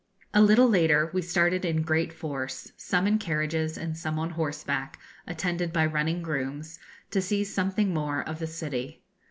[0.33, 4.97] A little later we started in great force, some in carriages and some on horseback,
[5.27, 6.79] attended by running grooms,
[7.11, 9.03] to see something more of the city.